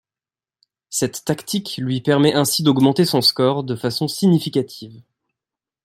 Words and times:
Cette 0.89 1.25
tactique 1.25 1.75
lui 1.77 2.01
permet 2.01 2.33
ainsi 2.33 2.63
d'augmenter 2.63 3.05
son 3.05 3.21
score 3.21 3.63
de 3.63 3.75
façon 3.75 4.07
significative. 4.07 5.03